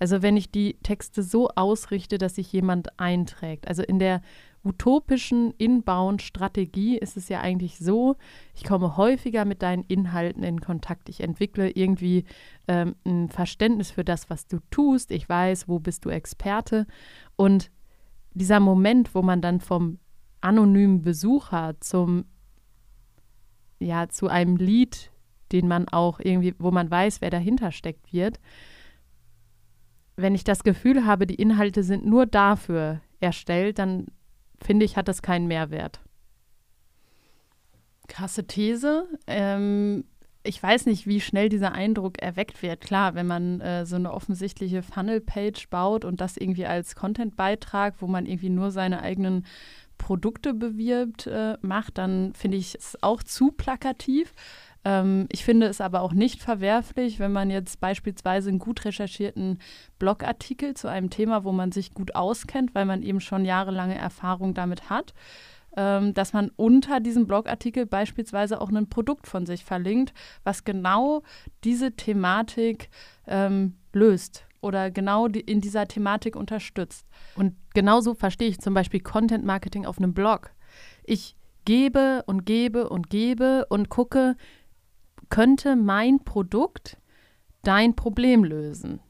Also 0.00 0.22
wenn 0.22 0.36
ich 0.36 0.50
die 0.50 0.78
Texte 0.82 1.22
so 1.22 1.50
ausrichte, 1.50 2.16
dass 2.16 2.34
sich 2.34 2.50
jemand 2.52 2.98
einträgt. 2.98 3.68
Also 3.68 3.82
in 3.82 3.98
der 3.98 4.22
utopischen 4.62 5.52
Inbound-Strategie 5.52 6.98
ist 6.98 7.16
es 7.16 7.28
ja 7.28 7.40
eigentlich 7.40 7.78
so, 7.78 8.16
ich 8.54 8.64
komme 8.64 8.96
häufiger 8.96 9.44
mit 9.44 9.62
deinen 9.62 9.84
Inhalten 9.84 10.42
in 10.42 10.60
Kontakt. 10.60 11.08
Ich 11.08 11.22
entwickle 11.22 11.70
irgendwie 11.70 12.24
ähm, 12.68 12.94
ein 13.06 13.28
Verständnis 13.30 13.90
für 13.90 14.04
das, 14.04 14.28
was 14.28 14.46
du 14.46 14.58
tust. 14.70 15.10
Ich 15.10 15.28
weiß, 15.28 15.68
wo 15.68 15.78
bist 15.78 16.04
du 16.04 16.10
Experte. 16.10 16.86
Und 17.36 17.70
dieser 18.34 18.60
Moment, 18.60 19.14
wo 19.14 19.22
man 19.22 19.40
dann 19.40 19.60
vom 19.60 19.98
anonymen 20.40 21.02
Besucher 21.02 21.74
zum 21.80 22.24
ja 23.78 24.08
zu 24.08 24.28
einem 24.28 24.56
Lied, 24.56 25.10
den 25.52 25.66
man 25.66 25.88
auch 25.88 26.20
irgendwie, 26.20 26.54
wo 26.58 26.70
man 26.70 26.90
weiß, 26.90 27.22
wer 27.22 27.30
dahinter 27.30 27.72
steckt, 27.72 28.12
wird. 28.12 28.38
Wenn 30.16 30.34
ich 30.34 30.44
das 30.44 30.64
Gefühl 30.64 31.06
habe, 31.06 31.26
die 31.26 31.36
Inhalte 31.36 31.82
sind 31.82 32.04
nur 32.04 32.26
dafür 32.26 33.00
erstellt, 33.20 33.78
dann 33.78 34.06
finde 34.62 34.84
ich, 34.84 34.96
hat 34.96 35.08
das 35.08 35.22
keinen 35.22 35.46
Mehrwert. 35.46 36.00
Krasse 38.08 38.46
These. 38.46 39.06
Ähm, 39.26 40.04
ich 40.42 40.62
weiß 40.62 40.86
nicht, 40.86 41.06
wie 41.06 41.20
schnell 41.20 41.48
dieser 41.48 41.72
Eindruck 41.72 42.20
erweckt 42.20 42.62
wird. 42.62 42.80
Klar, 42.80 43.14
wenn 43.14 43.26
man 43.26 43.60
äh, 43.60 43.84
so 43.84 43.96
eine 43.96 44.12
offensichtliche 44.12 44.82
Funnel-Page 44.82 45.68
baut 45.68 46.04
und 46.04 46.20
das 46.20 46.36
irgendwie 46.36 46.66
als 46.66 46.94
Content-Beitrag, 46.94 47.96
wo 47.98 48.06
man 48.06 48.26
irgendwie 48.26 48.48
nur 48.48 48.70
seine 48.70 49.02
eigenen 49.02 49.44
Produkte 49.98 50.54
bewirbt, 50.54 51.26
äh, 51.26 51.58
macht, 51.60 51.98
dann 51.98 52.32
finde 52.32 52.56
ich 52.56 52.74
es 52.74 52.96
auch 53.02 53.22
zu 53.22 53.52
plakativ. 53.52 54.32
Ähm, 54.84 55.26
ich 55.30 55.44
finde 55.44 55.66
es 55.66 55.80
aber 55.80 56.00
auch 56.00 56.12
nicht 56.12 56.42
verwerflich, 56.42 57.18
wenn 57.18 57.32
man 57.32 57.50
jetzt 57.50 57.80
beispielsweise 57.80 58.48
einen 58.48 58.58
gut 58.58 58.84
recherchierten 58.84 59.58
Blogartikel 59.98 60.74
zu 60.74 60.88
einem 60.88 61.10
Thema, 61.10 61.44
wo 61.44 61.52
man 61.52 61.72
sich 61.72 61.92
gut 61.92 62.14
auskennt, 62.14 62.74
weil 62.74 62.86
man 62.86 63.02
eben 63.02 63.20
schon 63.20 63.44
jahrelange 63.44 63.98
Erfahrung 63.98 64.54
damit 64.54 64.88
hat, 64.88 65.12
ähm, 65.76 66.14
dass 66.14 66.32
man 66.32 66.50
unter 66.56 67.00
diesem 67.00 67.26
Blogartikel 67.26 67.86
beispielsweise 67.86 68.60
auch 68.60 68.70
ein 68.70 68.88
Produkt 68.88 69.26
von 69.26 69.46
sich 69.46 69.64
verlinkt, 69.64 70.12
was 70.44 70.64
genau 70.64 71.22
diese 71.62 71.92
Thematik 71.92 72.88
ähm, 73.26 73.76
löst 73.92 74.46
oder 74.62 74.90
genau 74.90 75.28
die, 75.28 75.40
in 75.40 75.60
dieser 75.60 75.86
Thematik 75.86 76.36
unterstützt. 76.36 77.06
Und 77.34 77.54
genauso 77.74 78.14
verstehe 78.14 78.48
ich 78.48 78.60
zum 78.60 78.74
Beispiel 78.74 79.00
Content 79.00 79.44
Marketing 79.44 79.86
auf 79.86 79.98
einem 79.98 80.14
Blog. 80.14 80.50
Ich 81.04 81.36
gebe 81.64 82.22
und 82.26 82.46
gebe 82.46 82.88
und 82.88 83.10
gebe 83.10 83.66
und 83.68 83.88
gucke, 83.88 84.36
könnte 85.30 85.76
mein 85.76 86.22
Produkt 86.24 86.98
dein 87.62 87.96
Problem 87.96 88.44
lösen? 88.44 89.00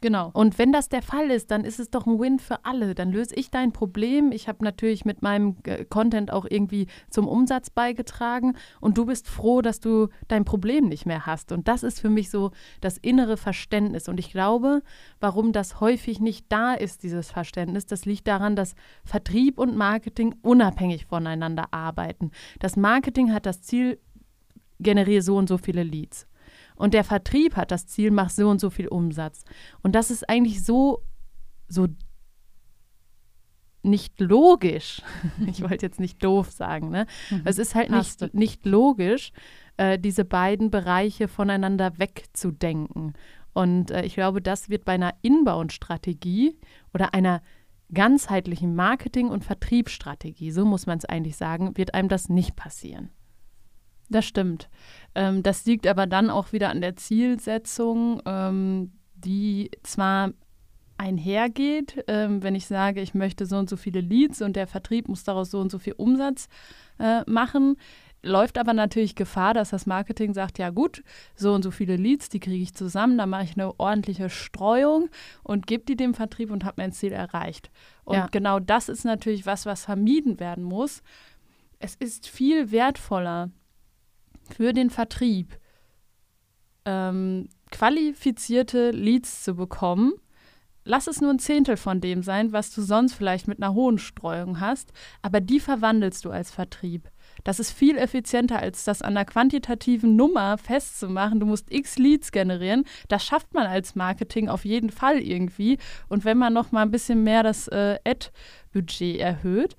Genau. 0.00 0.30
Und 0.32 0.58
wenn 0.58 0.72
das 0.72 0.88
der 0.88 1.02
Fall 1.02 1.30
ist, 1.30 1.50
dann 1.50 1.64
ist 1.64 1.78
es 1.78 1.90
doch 1.90 2.06
ein 2.06 2.18
Win 2.18 2.38
für 2.38 2.64
alle. 2.64 2.94
Dann 2.94 3.12
löse 3.12 3.34
ich 3.34 3.50
dein 3.50 3.72
Problem. 3.72 4.32
Ich 4.32 4.48
habe 4.48 4.64
natürlich 4.64 5.04
mit 5.04 5.20
meinem 5.22 5.56
äh, 5.64 5.84
Content 5.84 6.32
auch 6.32 6.46
irgendwie 6.48 6.86
zum 7.10 7.28
Umsatz 7.28 7.70
beigetragen 7.70 8.56
und 8.80 8.96
du 8.96 9.04
bist 9.04 9.28
froh, 9.28 9.60
dass 9.60 9.80
du 9.80 10.08
dein 10.28 10.44
Problem 10.44 10.88
nicht 10.88 11.04
mehr 11.04 11.26
hast. 11.26 11.52
Und 11.52 11.68
das 11.68 11.82
ist 11.82 12.00
für 12.00 12.08
mich 12.08 12.30
so 12.30 12.50
das 12.80 12.96
innere 12.96 13.36
Verständnis. 13.36 14.08
Und 14.08 14.18
ich 14.18 14.30
glaube, 14.30 14.82
warum 15.20 15.52
das 15.52 15.80
häufig 15.80 16.20
nicht 16.20 16.46
da 16.48 16.72
ist, 16.72 17.02
dieses 17.02 17.30
Verständnis, 17.30 17.84
das 17.86 18.06
liegt 18.06 18.26
daran, 18.26 18.56
dass 18.56 18.74
Vertrieb 19.04 19.58
und 19.58 19.76
Marketing 19.76 20.34
unabhängig 20.42 21.06
voneinander 21.06 21.68
arbeiten. 21.72 22.30
Das 22.58 22.76
Marketing 22.76 23.34
hat 23.34 23.44
das 23.44 23.60
Ziel, 23.60 23.98
generiere 24.80 25.22
so 25.22 25.36
und 25.36 25.48
so 25.48 25.58
viele 25.58 25.82
Leads. 25.82 26.26
Und 26.74 26.94
der 26.94 27.04
Vertrieb 27.04 27.56
hat 27.56 27.70
das 27.70 27.86
Ziel, 27.86 28.10
mach 28.10 28.30
so 28.30 28.48
und 28.48 28.60
so 28.60 28.70
viel 28.70 28.88
Umsatz. 28.88 29.44
Und 29.82 29.94
das 29.94 30.10
ist 30.10 30.28
eigentlich 30.28 30.64
so, 30.64 31.02
so 31.68 31.88
nicht 33.82 34.20
logisch. 34.20 35.02
ich 35.46 35.62
wollte 35.62 35.86
jetzt 35.86 36.00
nicht 36.00 36.22
doof 36.24 36.50
sagen, 36.50 36.90
ne? 36.90 37.06
Mhm. 37.30 37.42
Es 37.44 37.58
ist 37.58 37.74
halt 37.74 37.90
nicht, 37.90 38.34
nicht 38.34 38.66
logisch, 38.66 39.32
äh, 39.76 39.98
diese 39.98 40.24
beiden 40.24 40.70
Bereiche 40.70 41.28
voneinander 41.28 41.98
wegzudenken. 41.98 43.14
Und 43.52 43.90
äh, 43.90 44.04
ich 44.04 44.14
glaube, 44.14 44.40
das 44.40 44.68
wird 44.68 44.84
bei 44.84 44.92
einer 44.92 45.14
Inbound-Strategie 45.22 46.58
oder 46.94 47.14
einer 47.14 47.42
ganzheitlichen 47.92 48.74
Marketing- 48.74 49.28
und 49.28 49.44
Vertriebsstrategie, 49.44 50.52
so 50.52 50.64
muss 50.64 50.86
man 50.86 50.98
es 50.98 51.04
eigentlich 51.04 51.36
sagen, 51.36 51.76
wird 51.76 51.94
einem 51.94 52.08
das 52.08 52.28
nicht 52.28 52.56
passieren. 52.56 53.10
Das 54.10 54.26
stimmt. 54.26 54.68
Ähm, 55.14 55.42
das 55.42 55.64
liegt 55.64 55.86
aber 55.86 56.06
dann 56.06 56.30
auch 56.30 56.52
wieder 56.52 56.68
an 56.68 56.80
der 56.80 56.96
Zielsetzung, 56.96 58.20
ähm, 58.26 58.92
die 59.14 59.70
zwar 59.82 60.32
einhergeht. 60.98 62.04
Ähm, 62.08 62.42
wenn 62.42 62.54
ich 62.54 62.66
sage, 62.66 63.00
ich 63.00 63.14
möchte 63.14 63.46
so 63.46 63.56
und 63.56 63.70
so 63.70 63.76
viele 63.76 64.00
Leads 64.00 64.42
und 64.42 64.56
der 64.56 64.66
Vertrieb 64.66 65.08
muss 65.08 65.24
daraus 65.24 65.50
so 65.50 65.60
und 65.60 65.70
so 65.70 65.78
viel 65.78 65.94
Umsatz 65.94 66.48
äh, 66.98 67.22
machen, 67.30 67.76
läuft 68.22 68.58
aber 68.58 68.74
natürlich 68.74 69.14
Gefahr, 69.14 69.54
dass 69.54 69.70
das 69.70 69.86
Marketing 69.86 70.34
sagt, 70.34 70.58
ja 70.58 70.70
gut, 70.70 71.02
so 71.36 71.54
und 71.54 71.62
so 71.62 71.70
viele 71.70 71.96
Leads, 71.96 72.28
die 72.28 72.40
kriege 72.40 72.62
ich 72.62 72.74
zusammen, 72.74 73.16
da 73.16 73.26
mache 73.26 73.44
ich 73.44 73.54
eine 73.54 73.78
ordentliche 73.78 74.28
Streuung 74.28 75.08
und 75.42 75.66
gebe 75.66 75.84
die 75.84 75.96
dem 75.96 76.14
Vertrieb 76.14 76.50
und 76.50 76.64
habe 76.64 76.82
mein 76.82 76.92
Ziel 76.92 77.12
erreicht. 77.12 77.70
Und 78.04 78.16
ja. 78.16 78.26
genau 78.30 78.58
das 78.58 78.88
ist 78.88 79.04
natürlich 79.04 79.46
was, 79.46 79.66
was 79.66 79.84
vermieden 79.84 80.38
werden 80.40 80.64
muss. 80.64 81.02
Es 81.78 81.94
ist 81.94 82.28
viel 82.28 82.72
wertvoller 82.72 83.50
für 84.50 84.72
den 84.72 84.90
Vertrieb, 84.90 85.58
ähm, 86.84 87.48
qualifizierte 87.70 88.90
Leads 88.90 89.44
zu 89.44 89.54
bekommen, 89.54 90.12
lass 90.84 91.06
es 91.06 91.20
nur 91.20 91.30
ein 91.30 91.38
Zehntel 91.38 91.76
von 91.76 92.00
dem 92.00 92.22
sein, 92.22 92.52
was 92.52 92.74
du 92.74 92.82
sonst 92.82 93.14
vielleicht 93.14 93.48
mit 93.48 93.62
einer 93.62 93.74
hohen 93.74 93.98
Streuung 93.98 94.60
hast, 94.60 94.92
aber 95.22 95.40
die 95.40 95.60
verwandelst 95.60 96.24
du 96.24 96.30
als 96.30 96.50
Vertrieb. 96.50 97.10
Das 97.44 97.60
ist 97.60 97.70
viel 97.70 97.96
effizienter, 97.96 98.58
als 98.58 98.84
das 98.84 99.02
an 99.02 99.14
der 99.14 99.24
quantitativen 99.24 100.16
Nummer 100.16 100.58
festzumachen. 100.58 101.40
Du 101.40 101.46
musst 101.46 101.72
x 101.72 101.96
Leads 101.96 102.32
generieren. 102.32 102.84
Das 103.08 103.24
schafft 103.24 103.54
man 103.54 103.66
als 103.66 103.94
Marketing 103.94 104.48
auf 104.48 104.64
jeden 104.64 104.90
Fall 104.90 105.18
irgendwie. 105.20 105.78
Und 106.08 106.24
wenn 106.24 106.36
man 106.36 106.52
noch 106.52 106.72
mal 106.72 106.82
ein 106.82 106.90
bisschen 106.90 107.22
mehr 107.22 107.42
das 107.42 107.68
äh, 107.68 107.98
Ad-Budget 108.04 109.18
erhöht, 109.18 109.76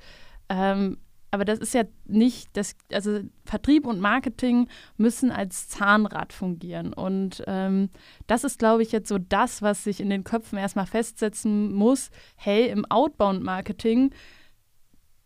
ähm, 0.49 0.97
aber 1.31 1.45
das 1.45 1.59
ist 1.59 1.73
ja 1.73 1.83
nicht, 2.05 2.49
das, 2.57 2.75
also 2.91 3.21
Vertrieb 3.45 3.87
und 3.87 4.01
Marketing 4.01 4.67
müssen 4.97 5.31
als 5.31 5.69
Zahnrad 5.69 6.33
fungieren. 6.33 6.93
Und 6.93 7.41
ähm, 7.47 7.89
das 8.27 8.43
ist, 8.43 8.59
glaube 8.59 8.83
ich, 8.83 8.91
jetzt 8.91 9.07
so 9.07 9.17
das, 9.17 9.61
was 9.61 9.85
sich 9.85 10.01
in 10.01 10.09
den 10.09 10.25
Köpfen 10.25 10.57
erstmal 10.57 10.85
festsetzen 10.85 11.73
muss. 11.73 12.11
Hey, 12.35 12.69
im 12.69 12.85
Outbound-Marketing 12.85 14.13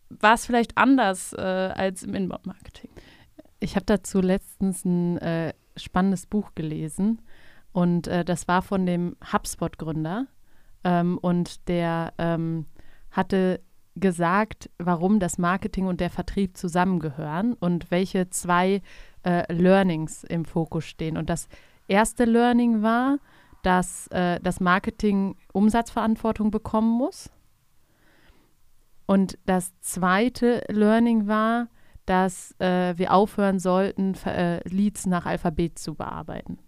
war 0.09 0.35
es 0.35 0.45
vielleicht 0.45 0.77
anders 0.77 1.33
äh, 1.33 1.41
als 1.41 2.03
im 2.03 2.13
Inbound-Marketing. 2.13 2.91
Ich 3.59 3.75
habe 3.75 3.85
dazu 3.85 4.21
letztens 4.21 4.85
ein 4.85 5.17
äh, 5.17 5.53
spannendes 5.75 6.27
Buch 6.27 6.51
gelesen 6.53 7.21
und 7.71 8.07
äh, 8.07 8.23
das 8.23 8.47
war 8.47 8.61
von 8.61 8.85
dem 8.85 9.15
HubSpot-Gründer 9.33 10.27
ähm, 10.83 11.17
und 11.17 11.67
der 11.67 12.13
ähm, 12.19 12.67
hatte 13.09 13.59
gesagt, 13.95 14.69
warum 14.77 15.19
das 15.19 15.37
Marketing 15.37 15.87
und 15.87 15.99
der 15.99 16.09
Vertrieb 16.09 16.57
zusammengehören 16.57 17.53
und 17.53 17.91
welche 17.91 18.29
zwei 18.29 18.81
äh, 19.23 19.51
Learnings 19.51 20.23
im 20.23 20.45
Fokus 20.45 20.85
stehen. 20.85 21.17
Und 21.17 21.29
das 21.29 21.47
erste 21.87 22.25
Learning 22.25 22.81
war, 22.81 23.19
dass 23.63 24.07
äh, 24.07 24.39
das 24.41 24.59
Marketing 24.59 25.35
Umsatzverantwortung 25.53 26.51
bekommen 26.51 26.91
muss. 26.91 27.31
Und 29.07 29.37
das 29.45 29.73
zweite 29.81 30.63
Learning 30.67 31.27
war, 31.27 31.67
dass 32.05 32.53
äh, 32.59 32.97
wir 32.97 33.13
aufhören 33.13 33.59
sollten, 33.59 34.13
äh, 34.25 34.67
Leads 34.67 35.05
nach 35.05 35.25
Alphabet 35.25 35.79
zu 35.79 35.95
bearbeiten. 35.95 36.59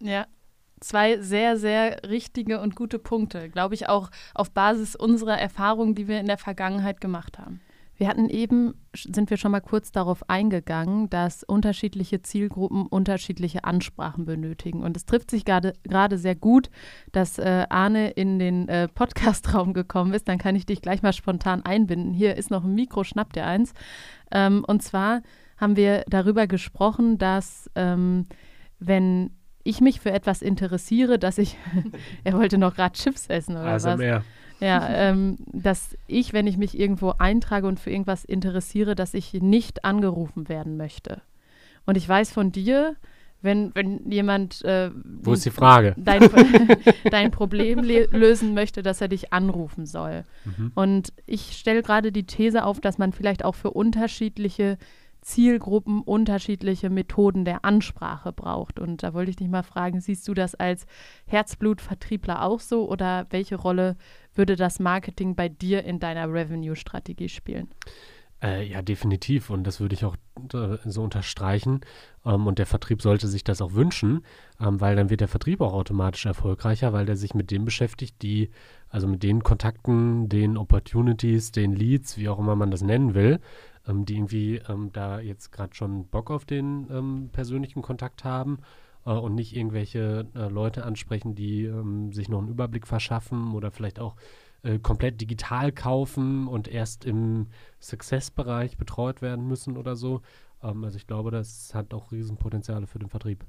Ja, 0.00 0.26
zwei 0.80 1.20
sehr, 1.20 1.56
sehr 1.56 2.08
richtige 2.08 2.60
und 2.60 2.76
gute 2.76 2.98
Punkte, 2.98 3.48
glaube 3.48 3.74
ich, 3.74 3.88
auch 3.88 4.10
auf 4.34 4.50
Basis 4.50 4.96
unserer 4.96 5.38
Erfahrungen, 5.38 5.94
die 5.94 6.08
wir 6.08 6.20
in 6.20 6.26
der 6.26 6.38
Vergangenheit 6.38 7.00
gemacht 7.00 7.38
haben. 7.38 7.60
Wir 7.98 8.08
hatten 8.08 8.28
eben, 8.28 8.74
sind 8.94 9.30
wir 9.30 9.38
schon 9.38 9.52
mal 9.52 9.60
kurz 9.60 9.90
darauf 9.90 10.28
eingegangen, 10.28 11.08
dass 11.08 11.42
unterschiedliche 11.44 12.20
Zielgruppen 12.20 12.86
unterschiedliche 12.86 13.64
Ansprachen 13.64 14.26
benötigen. 14.26 14.82
Und 14.82 14.96
es 14.96 15.06
trifft 15.06 15.30
sich 15.30 15.46
gerade 15.46 16.18
sehr 16.18 16.34
gut, 16.34 16.68
dass 17.12 17.38
äh, 17.38 17.64
Arne 17.70 18.10
in 18.10 18.38
den 18.38 18.68
äh, 18.68 18.88
Podcastraum 18.88 19.72
gekommen 19.72 20.12
ist. 20.12 20.28
Dann 20.28 20.38
kann 20.38 20.56
ich 20.56 20.66
dich 20.66 20.82
gleich 20.82 21.02
mal 21.02 21.14
spontan 21.14 21.62
einbinden. 21.62 22.12
Hier 22.12 22.36
ist 22.36 22.50
noch 22.50 22.64
ein 22.64 22.74
Mikro, 22.74 23.02
schnappt 23.02 23.36
dir 23.36 23.46
eins. 23.46 23.72
Ähm, 24.30 24.62
und 24.66 24.82
zwar 24.82 25.22
haben 25.56 25.76
wir 25.76 26.04
darüber 26.06 26.46
gesprochen, 26.46 27.16
dass 27.16 27.70
ähm, 27.76 28.26
wenn 28.78 29.30
ich 29.66 29.80
mich 29.80 30.00
für 30.00 30.12
etwas 30.12 30.42
interessiere, 30.42 31.18
dass 31.18 31.38
ich, 31.38 31.56
er 32.24 32.34
wollte 32.34 32.58
noch 32.58 32.74
gerade 32.74 32.94
Chips 32.94 33.26
essen 33.26 33.56
oder 33.56 33.66
also 33.66 33.88
was. 33.90 33.98
Mehr. 33.98 34.24
Ja, 34.60 34.88
ähm, 34.90 35.36
dass 35.52 35.96
ich, 36.06 36.32
wenn 36.32 36.46
ich 36.46 36.56
mich 36.56 36.78
irgendwo 36.78 37.14
eintrage 37.18 37.66
und 37.66 37.78
für 37.78 37.90
irgendwas 37.90 38.24
interessiere, 38.24 38.94
dass 38.94 39.14
ich 39.14 39.34
nicht 39.34 39.84
angerufen 39.84 40.48
werden 40.48 40.76
möchte. 40.76 41.20
Und 41.84 41.96
ich 41.96 42.08
weiß 42.08 42.32
von 42.32 42.52
dir, 42.52 42.96
wenn, 43.42 43.74
wenn 43.74 44.10
jemand 44.10 44.64
äh, 44.64 44.90
Wo 45.04 45.34
ist 45.34 45.44
die 45.44 45.50
Frage? 45.50 45.94
Dein, 45.96 46.28
dein 47.10 47.30
Problem 47.30 47.80
lösen 47.82 48.54
möchte, 48.54 48.82
dass 48.82 49.00
er 49.00 49.08
dich 49.08 49.32
anrufen 49.32 49.86
soll. 49.86 50.24
Mhm. 50.44 50.72
Und 50.74 51.12
ich 51.26 51.56
stelle 51.56 51.82
gerade 51.82 52.12
die 52.12 52.24
These 52.24 52.64
auf, 52.64 52.80
dass 52.80 52.98
man 52.98 53.12
vielleicht 53.12 53.44
auch 53.44 53.54
für 53.54 53.70
unterschiedliche 53.70 54.78
Zielgruppen 55.26 56.02
unterschiedliche 56.02 56.88
Methoden 56.88 57.44
der 57.44 57.64
Ansprache 57.64 58.32
braucht. 58.32 58.78
Und 58.78 59.02
da 59.02 59.12
wollte 59.12 59.30
ich 59.30 59.36
dich 59.36 59.48
mal 59.48 59.64
fragen, 59.64 60.00
siehst 60.00 60.26
du 60.28 60.34
das 60.34 60.54
als 60.54 60.86
Herzblutvertriebler 61.26 62.42
auch 62.42 62.60
so 62.60 62.88
oder 62.88 63.26
welche 63.30 63.56
Rolle 63.56 63.96
würde 64.36 64.54
das 64.54 64.78
Marketing 64.78 65.34
bei 65.34 65.48
dir 65.48 65.82
in 65.82 65.98
deiner 65.98 66.32
Revenue-Strategie 66.32 67.28
spielen? 67.28 67.68
Äh, 68.40 68.68
ja, 68.68 68.82
definitiv. 68.82 69.50
Und 69.50 69.64
das 69.64 69.80
würde 69.80 69.94
ich 69.96 70.04
auch 70.04 70.14
äh, 70.54 70.76
so 70.84 71.02
unterstreichen. 71.02 71.80
Ähm, 72.24 72.46
und 72.46 72.60
der 72.60 72.66
Vertrieb 72.66 73.02
sollte 73.02 73.26
sich 73.26 73.42
das 73.42 73.60
auch 73.60 73.72
wünschen, 73.72 74.24
ähm, 74.60 74.80
weil 74.80 74.94
dann 74.94 75.10
wird 75.10 75.22
der 75.22 75.28
Vertrieb 75.28 75.60
auch 75.60 75.72
automatisch 75.72 76.26
erfolgreicher, 76.26 76.92
weil 76.92 77.04
der 77.04 77.16
sich 77.16 77.34
mit 77.34 77.50
dem 77.50 77.64
beschäftigt, 77.64 78.22
die, 78.22 78.50
also 78.88 79.08
mit 79.08 79.24
den 79.24 79.42
Kontakten, 79.42 80.28
den 80.28 80.56
Opportunities, 80.56 81.50
den 81.50 81.74
Leads, 81.74 82.16
wie 82.16 82.28
auch 82.28 82.38
immer 82.38 82.54
man 82.54 82.70
das 82.70 82.82
nennen 82.82 83.14
will, 83.14 83.40
ähm, 83.86 84.04
die 84.04 84.16
irgendwie 84.16 84.56
ähm, 84.68 84.90
da 84.92 85.20
jetzt 85.20 85.52
gerade 85.52 85.74
schon 85.74 86.06
Bock 86.08 86.30
auf 86.30 86.44
den 86.44 86.88
ähm, 86.90 87.30
persönlichen 87.32 87.82
Kontakt 87.82 88.24
haben 88.24 88.58
äh, 89.04 89.10
und 89.10 89.34
nicht 89.34 89.56
irgendwelche 89.56 90.26
äh, 90.34 90.48
Leute 90.48 90.84
ansprechen, 90.84 91.34
die 91.34 91.64
ähm, 91.64 92.12
sich 92.12 92.28
noch 92.28 92.38
einen 92.38 92.48
Überblick 92.48 92.86
verschaffen 92.86 93.54
oder 93.54 93.70
vielleicht 93.70 94.00
auch 94.00 94.16
äh, 94.62 94.78
komplett 94.78 95.20
digital 95.20 95.72
kaufen 95.72 96.48
und 96.48 96.68
erst 96.68 97.04
im 97.04 97.46
Success-Bereich 97.80 98.76
betreut 98.76 99.22
werden 99.22 99.46
müssen 99.46 99.76
oder 99.76 99.96
so. 99.96 100.22
Ähm, 100.62 100.84
also 100.84 100.96
ich 100.96 101.06
glaube, 101.06 101.30
das 101.30 101.74
hat 101.74 101.94
auch 101.94 102.12
Riesenpotenziale 102.12 102.86
für 102.86 102.98
den 102.98 103.08
Vertrieb. 103.08 103.44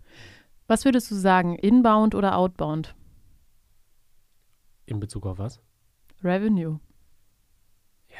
Was 0.67 0.86
würdest 0.86 1.10
du 1.10 1.15
sagen, 1.15 1.56
inbound 1.56 2.13
oder 2.13 2.38
outbound? 2.38 2.96
In 4.86 5.00
Bezug 5.00 5.25
auf 5.25 5.39
was? 5.39 5.62
Revenue. 6.24 6.79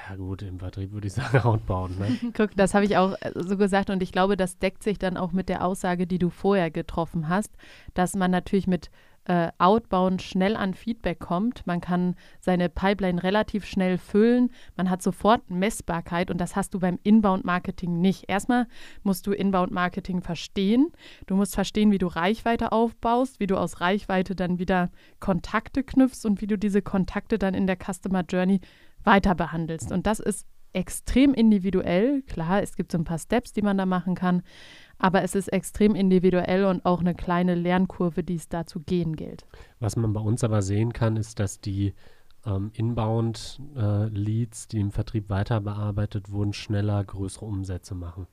Ja, 0.10 0.16
gut, 0.16 0.42
im 0.42 0.60
Vertrieb 0.60 0.92
würde 0.92 1.08
ich 1.08 1.14
sagen, 1.14 1.40
outbound. 1.44 2.00
Ne? 2.00 2.32
Guck, 2.34 2.56
das 2.56 2.74
habe 2.74 2.86
ich 2.86 2.98
auch 2.98 3.14
äh, 3.22 3.32
so 3.36 3.58
gesagt 3.58 3.90
und 3.90 4.04
ich 4.04 4.12
glaube, 4.12 4.38
das 4.38 4.58
deckt 4.58 4.84
sich 4.84 5.00
dann 5.00 5.18
auch 5.18 5.32
mit 5.32 5.50
der 5.50 5.66
Aussage, 5.66 6.08
die 6.08 6.20
du 6.20 6.30
vorher 6.30 6.72
getroffen 6.72 7.30
hast, 7.30 7.56
dass 7.94 8.16
man 8.16 8.32
natürlich 8.32 8.68
mit 8.68 8.90
äh, 9.28 9.52
Outbound 9.58 10.22
schnell 10.22 10.56
an 10.56 10.74
Feedback 10.74 11.20
kommt. 11.20 11.68
Man 11.68 11.82
kann 11.82 12.16
seine 12.40 12.70
Pipeline 12.70 13.22
relativ 13.22 13.66
schnell 13.66 13.98
füllen. 13.98 14.52
Man 14.78 14.90
hat 14.90 15.02
sofort 15.02 15.50
Messbarkeit 15.50 16.32
und 16.32 16.40
das 16.40 16.56
hast 16.56 16.74
du 16.74 16.80
beim 16.80 16.98
Inbound-Marketing 17.04 18.00
nicht. 18.00 18.26
Erstmal 18.30 18.68
musst 19.04 19.28
du 19.28 19.34
Inbound-Marketing 19.34 20.22
verstehen. 20.22 20.88
Du 21.26 21.36
musst 21.36 21.56
verstehen, 21.56 21.92
wie 21.92 21.98
du 21.98 22.08
Reichweite 22.08 22.72
aufbaust, 22.72 23.40
wie 23.40 23.48
du 23.48 23.58
aus 23.58 23.82
Reichweite 23.82 24.34
dann 24.34 24.60
wieder 24.60 24.92
Kontakte 25.20 25.84
knüpfst 25.84 26.26
und 26.26 26.42
wie 26.42 26.48
du 26.48 26.58
diese 26.58 26.82
Kontakte 26.82 27.38
dann 27.38 27.54
in 27.54 27.68
der 27.68 27.78
Customer 27.78 28.22
Journey 28.22 28.62
weiter 29.08 29.34
behandelst. 29.34 29.92
Und 29.92 30.06
das 30.06 30.20
ist 30.20 30.46
extrem 30.74 31.34
individuell. 31.34 32.22
Klar, 32.24 32.62
es 32.62 32.76
gibt 32.76 32.92
so 32.92 33.00
ein 33.00 33.04
paar 33.04 33.18
Steps, 33.18 33.54
die 33.54 33.64
man 33.64 33.78
da 33.78 33.88
machen 33.88 34.14
kann, 34.14 34.44
aber 35.00 35.24
es 35.24 35.34
ist 35.34 35.48
extrem 35.48 35.96
individuell 35.96 36.66
und 36.66 36.86
auch 36.86 37.00
eine 37.00 37.16
kleine 37.16 37.56
Lernkurve, 37.56 38.24
die 38.24 38.36
es 38.36 38.50
da 38.50 38.68
zu 38.68 38.82
gehen 38.82 39.16
gilt. 39.16 39.46
Was 39.80 39.96
man 39.96 40.14
bei 40.14 40.20
uns 40.22 40.44
aber 40.44 40.62
sehen 40.62 40.94
kann, 40.94 41.18
ist, 41.18 41.40
dass 41.40 41.60
die 41.60 41.96
ähm, 42.46 42.72
Inbound-Leads, 42.74 44.66
äh, 44.66 44.68
die 44.72 44.80
im 44.80 44.92
Vertrieb 44.92 45.30
weiter 45.30 45.62
bearbeitet 45.62 46.32
wurden, 46.32 46.54
schneller 46.54 47.04
größere 47.04 47.46
Umsätze 47.46 47.96
machen. 47.96 48.28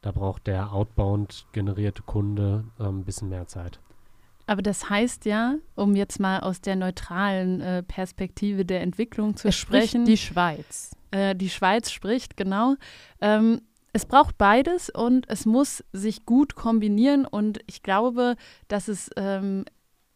Da 0.00 0.12
braucht 0.12 0.46
der 0.46 0.72
Outbound 0.72 1.46
generierte 1.52 2.02
Kunde 2.02 2.64
äh, 2.78 2.84
ein 2.84 3.04
bisschen 3.04 3.28
mehr 3.28 3.46
Zeit. 3.46 3.80
Aber 4.46 4.62
das 4.62 4.88
heißt 4.88 5.24
ja, 5.24 5.56
um 5.74 5.96
jetzt 5.96 6.20
mal 6.20 6.40
aus 6.40 6.60
der 6.60 6.76
neutralen 6.76 7.60
äh, 7.60 7.82
Perspektive 7.82 8.64
der 8.64 8.80
Entwicklung 8.80 9.36
zu 9.36 9.48
es 9.48 9.56
sprechen. 9.56 10.04
die 10.04 10.16
Schweiz. 10.16 10.94
Äh, 11.10 11.34
die 11.34 11.50
Schweiz 11.50 11.90
spricht, 11.90 12.36
genau. 12.36 12.76
Ähm, 13.20 13.60
es 13.92 14.04
braucht 14.04 14.38
beides 14.38 14.88
und 14.90 15.28
es 15.28 15.46
muss 15.46 15.82
sich 15.92 16.26
gut 16.26 16.54
kombinieren. 16.54 17.26
Und 17.26 17.60
ich 17.66 17.82
glaube, 17.82 18.36
dass 18.68 18.88
es 18.88 19.10
ähm, 19.16 19.64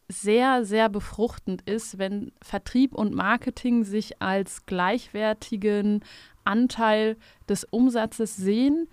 sehr, 0.06 0.64
sehr 0.64 0.88
befruchtend 0.88 1.62
ist, 1.62 1.99
wenn 1.99 2.32
Vertrieb 2.42 2.94
und 2.94 3.14
Marketing 3.14 3.84
sich 3.84 4.20
als 4.20 4.66
gleichwertigen 4.66 6.04
Anteil 6.44 7.16
des 7.49 7.64
Umsatzes 7.64 8.37
sehen 8.37 8.88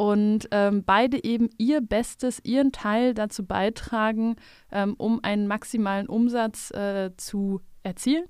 und 0.00 0.48
ähm, 0.50 0.82
beide 0.82 1.22
eben 1.22 1.50
ihr 1.58 1.82
Bestes, 1.82 2.40
ihren 2.42 2.72
Teil 2.72 3.12
dazu 3.12 3.44
beitragen, 3.44 4.36
ähm, 4.72 4.94
um 4.96 5.22
einen 5.22 5.46
maximalen 5.46 6.06
Umsatz 6.06 6.70
äh, 6.70 7.10
zu 7.18 7.60
erzielen. 7.82 8.24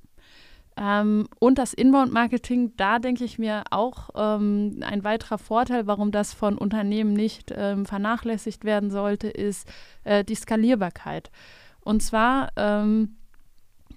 Ähm, 0.76 1.28
und 1.38 1.58
das 1.58 1.72
Inbound-Marketing, 1.72 2.72
da 2.76 2.98
denke 2.98 3.22
ich 3.22 3.38
mir 3.38 3.62
auch 3.70 4.10
ähm, 4.16 4.80
ein 4.84 5.04
weiterer 5.04 5.38
Vorteil, 5.38 5.86
warum 5.86 6.10
das 6.10 6.34
von 6.34 6.58
Unternehmen 6.58 7.12
nicht 7.12 7.54
ähm, 7.56 7.86
vernachlässigt 7.86 8.64
werden 8.64 8.90
sollte, 8.90 9.28
ist 9.28 9.68
äh, 10.02 10.24
die 10.24 10.34
Skalierbarkeit. 10.34 11.30
Und 11.82 12.02
zwar 12.02 12.48
ähm, 12.56 13.14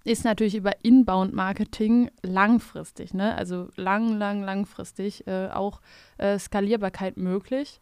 ist 0.03 0.25
natürlich 0.25 0.55
über 0.55 0.83
Inbound-Marketing 0.83 2.11
langfristig, 2.21 3.13
ne? 3.13 3.35
also 3.35 3.69
lang, 3.75 4.17
lang, 4.17 4.43
langfristig 4.43 5.25
äh, 5.27 5.47
auch 5.47 5.81
äh, 6.17 6.37
Skalierbarkeit 6.37 7.17
möglich, 7.17 7.81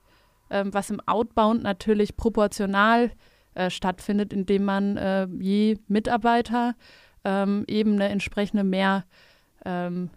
ähm, 0.49 0.73
was 0.73 0.89
im 0.89 0.99
Outbound 1.07 1.63
natürlich 1.63 2.15
proportional 2.15 3.11
äh, 3.55 3.69
stattfindet, 3.69 4.33
indem 4.33 4.65
man 4.65 4.97
äh, 4.97 5.27
je 5.39 5.79
Mitarbeiter 5.87 6.75
ähm, 7.23 7.65
eben 7.67 7.93
eine 7.93 8.09
entsprechende 8.09 8.63
mehr 8.63 9.05
ähm, 9.65 10.09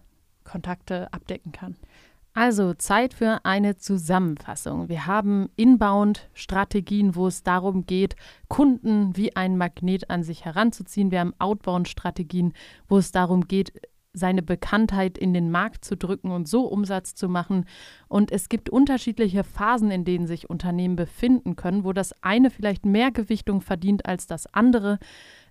Kontakte 0.43 1.11
abdecken 1.11 1.51
kann. 1.51 1.75
Also 2.35 2.73
Zeit 2.73 3.13
für 3.13 3.45
eine 3.45 3.77
Zusammenfassung. 3.77 4.89
Wir 4.89 5.05
haben 5.05 5.49
Inbound-Strategien, 5.55 7.15
wo 7.15 7.27
es 7.27 7.43
darum 7.43 7.85
geht, 7.85 8.17
Kunden 8.49 9.15
wie 9.15 9.37
ein 9.37 9.57
Magnet 9.57 10.09
an 10.09 10.21
sich 10.21 10.43
heranzuziehen. 10.43 11.11
Wir 11.11 11.21
haben 11.21 11.33
Outbound-Strategien, 11.39 12.51
wo 12.89 12.97
es 12.97 13.13
darum 13.13 13.47
geht, 13.47 13.71
seine 14.11 14.41
Bekanntheit 14.41 15.17
in 15.17 15.33
den 15.33 15.49
Markt 15.49 15.85
zu 15.85 15.95
drücken 15.95 16.31
und 16.31 16.47
so 16.49 16.65
Umsatz 16.65 17.15
zu 17.15 17.29
machen. 17.29 17.65
Und 18.09 18.33
es 18.33 18.49
gibt 18.49 18.69
unterschiedliche 18.69 19.45
Phasen, 19.45 19.89
in 19.89 20.03
denen 20.03 20.27
sich 20.27 20.49
Unternehmen 20.49 20.97
befinden 20.97 21.55
können, 21.55 21.85
wo 21.85 21.93
das 21.93 22.21
eine 22.21 22.49
vielleicht 22.49 22.85
mehr 22.85 23.11
Gewichtung 23.11 23.61
verdient 23.61 24.05
als 24.05 24.27
das 24.27 24.53
andere. 24.53 24.99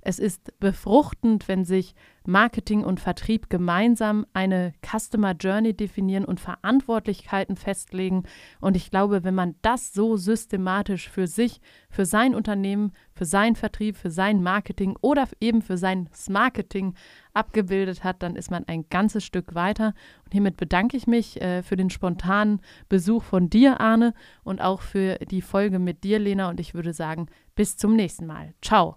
Es 0.06 0.18
ist 0.18 0.60
befruchtend, 0.60 1.48
wenn 1.48 1.64
sich 1.64 1.94
Marketing 2.26 2.84
und 2.84 3.00
Vertrieb 3.00 3.48
gemeinsam 3.48 4.26
eine 4.34 4.74
Customer 4.82 5.32
Journey 5.32 5.74
definieren 5.74 6.26
und 6.26 6.40
Verantwortlichkeiten 6.40 7.56
festlegen. 7.56 8.24
Und 8.60 8.76
ich 8.76 8.90
glaube, 8.90 9.24
wenn 9.24 9.34
man 9.34 9.54
das 9.62 9.94
so 9.94 10.18
systematisch 10.18 11.08
für 11.08 11.26
sich, 11.26 11.62
für 11.88 12.04
sein 12.04 12.34
Unternehmen, 12.34 12.92
für 13.14 13.24
seinen 13.24 13.56
Vertrieb, 13.56 13.96
für 13.96 14.10
sein 14.10 14.42
Marketing 14.42 14.94
oder 15.00 15.26
eben 15.40 15.62
für 15.62 15.78
sein 15.78 16.10
Marketing 16.28 16.94
abgebildet 17.32 18.04
hat, 18.04 18.22
dann 18.22 18.36
ist 18.36 18.50
man 18.50 18.64
ein 18.68 18.86
ganzes 18.90 19.24
Stück 19.24 19.54
weiter. 19.54 19.94
Und 20.26 20.32
hiermit 20.32 20.58
bedanke 20.58 20.98
ich 20.98 21.06
mich 21.06 21.40
äh, 21.40 21.62
für 21.62 21.76
den 21.76 21.88
spontanen 21.88 22.60
Besuch 22.90 23.22
von 23.22 23.48
dir, 23.48 23.80
Arne, 23.80 24.12
und 24.44 24.60
auch 24.60 24.82
für 24.82 25.16
die 25.30 25.42
Folge 25.42 25.78
mit 25.78 26.04
dir, 26.04 26.18
Lena. 26.18 26.50
Und 26.50 26.60
ich 26.60 26.74
würde 26.74 26.92
sagen, 26.92 27.26
bis 27.54 27.78
zum 27.78 27.96
nächsten 27.96 28.26
Mal. 28.26 28.52
Ciao. 28.60 28.96